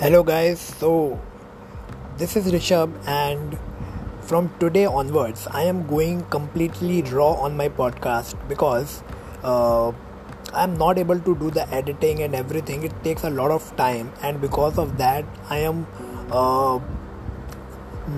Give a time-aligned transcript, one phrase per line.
[0.00, 0.58] Hello, guys.
[0.60, 1.20] So,
[2.16, 3.58] this is Rishabh, and
[4.22, 9.02] from today onwards, I am going completely raw on my podcast because
[9.44, 9.92] uh,
[10.54, 12.82] I'm not able to do the editing and everything.
[12.82, 15.86] It takes a lot of time, and because of that, I am
[16.32, 16.80] uh,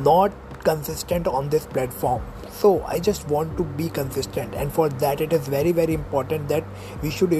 [0.04, 0.32] not
[0.64, 2.22] consistent on this platform.
[2.50, 6.48] So i just want to be consistent and for that it is very very important
[6.48, 6.64] that
[7.03, 7.32] we should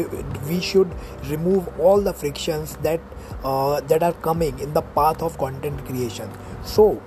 [0.49, 0.95] we should
[1.31, 3.01] remove all the frictions that
[3.45, 6.31] uh, that are coming in the path of content creation.
[6.65, 7.01] So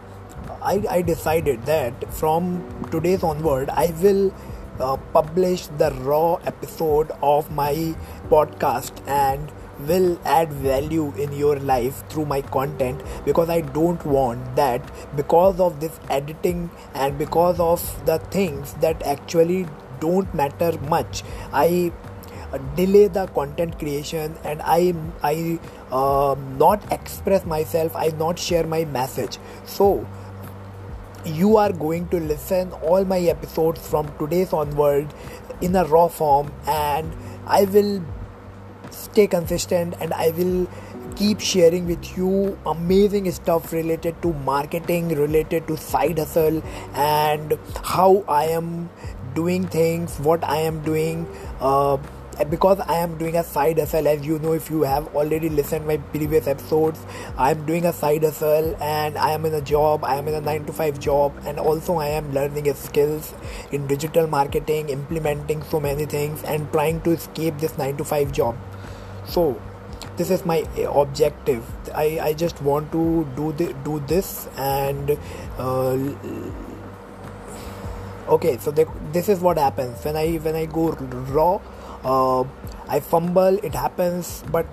[0.61, 4.33] I, I decided that from today's onward i will
[4.79, 7.95] uh, publish the raw episode of my
[8.29, 14.55] podcast and will add value in your life through my content because I don't want
[14.55, 14.81] that
[15.15, 19.67] because of this editing and because of the things that actually
[19.99, 21.23] don't matter much.
[21.51, 21.91] I
[22.51, 25.59] uh, delay the content creation and I I
[25.91, 27.95] uh, not express myself.
[27.95, 29.37] I not share my message.
[29.65, 30.05] So
[31.25, 35.11] you are going to listen all my episodes from today's onward
[35.61, 37.11] in a raw form and
[37.47, 38.03] I will
[38.95, 40.67] stay consistent and I will
[41.15, 46.61] keep sharing with you amazing stuff related to marketing, related to side hustle,
[46.93, 48.89] and how I am
[49.33, 51.27] doing things, what I am doing.
[51.59, 51.97] Uh,
[52.49, 55.87] because I am doing a side hustle, as you know, if you have already listened
[55.87, 56.99] my previous episodes,
[57.37, 60.03] I am doing a side hustle and I am in a job.
[60.03, 63.33] I am in a nine to five job, and also I am learning skills
[63.71, 68.31] in digital marketing, implementing so many things, and trying to escape this nine to five
[68.31, 68.55] job
[69.27, 69.59] so
[70.17, 71.63] this is my objective
[71.93, 75.17] i i just want to do the, do this and
[75.57, 75.97] uh,
[78.29, 80.91] okay so they, this is what happens when i when i go
[81.39, 81.59] raw
[82.05, 82.43] uh,
[82.87, 84.65] i fumble it happens but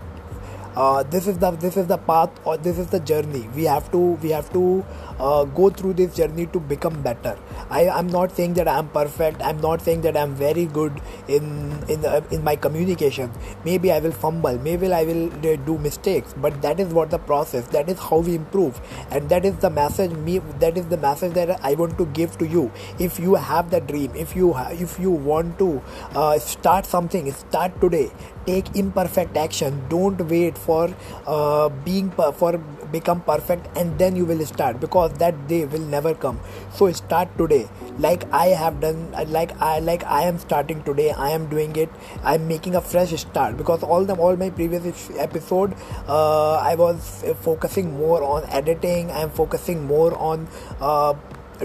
[0.77, 3.49] uh, this is the this is the path or this is the journey.
[3.55, 4.85] We have to we have to
[5.21, 7.39] uh, go through this journey to become better.
[7.71, 9.43] I i'm not saying that i'm perfect.
[9.43, 11.45] I'm not saying that i'm very good in
[11.89, 13.31] in the, in my communication.
[13.65, 14.59] Maybe i will fumble.
[14.59, 16.35] Maybe i will uh, do mistakes.
[16.37, 18.81] But that is what the process that is how we improve.
[19.11, 22.39] And that is the message me that is the message that i want to give
[22.39, 22.71] to you.
[22.99, 25.83] If you have the dream if you if you want to
[26.15, 28.11] uh, start something start today.
[28.47, 29.85] Take imperfect action.
[29.89, 30.95] Don't wait for
[31.27, 32.59] uh, being for
[32.93, 36.41] become perfect and then you will start because that day will never come.
[36.75, 37.69] So start today.
[37.99, 41.11] Like i have done like i like i am starting today.
[41.11, 41.91] I am doing it.
[42.23, 45.75] I'm making a fresh start because all the all my previous episode
[46.09, 49.11] uh, i was focusing more on editing.
[49.11, 50.49] I'm focusing more on
[50.81, 51.15] uh,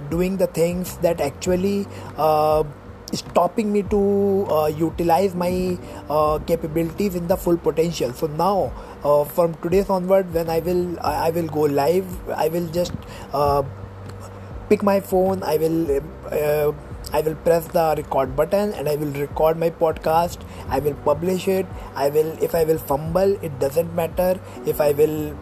[0.09, 1.87] doing the things that actually
[2.17, 2.63] uh,
[3.13, 5.77] stopping me to uh, utilize my
[6.09, 8.71] uh, capabilities in the full potential so now
[9.03, 12.93] uh, from today's onward when i will i will go live i will just
[13.33, 13.63] uh,
[14.69, 16.01] pick my phone i will
[16.31, 16.73] uh,
[17.13, 20.39] I will press the record button and I will record my podcast.
[20.67, 21.65] I will publish it.
[21.95, 24.37] I will, if I will fumble, it doesn't matter.
[24.65, 25.33] If I will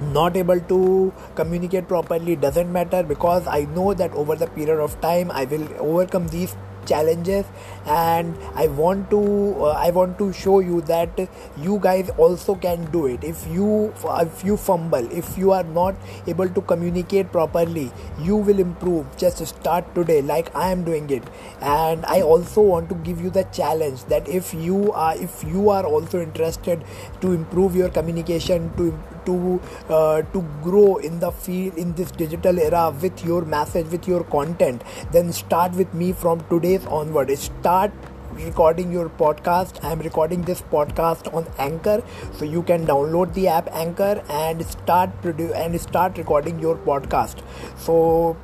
[0.00, 5.00] not able to communicate properly doesn't matter because i know that over the period of
[5.00, 6.56] time i will overcome these
[6.86, 7.44] challenges.
[7.86, 9.20] And i want to
[9.60, 11.20] uh, i want to show you that
[11.58, 13.24] you guys also can do it.
[13.24, 15.94] If you if you fumble if you are not
[16.26, 17.90] able to communicate properly
[18.20, 19.16] you will improve.
[19.16, 21.24] Just start today like i am doing it.
[21.60, 25.68] And i also want to give you the challenge that if you are if you
[25.68, 26.84] are also interested
[27.20, 32.58] to improve your communication to to uh, to grow in the field in this digital
[32.58, 37.36] era with your message with your content then start with me from today's onward.
[37.38, 37.92] Start
[38.32, 39.82] recording your podcast.
[39.82, 42.02] I'm recording this podcast on anchor
[42.32, 47.42] so you can download the app anchor and start produ- and start recording your podcast.
[47.76, 48.36] So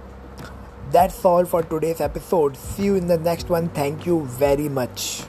[0.90, 2.56] that's all for today's episode.
[2.56, 3.68] See you in the next one.
[3.68, 5.24] Thank you very much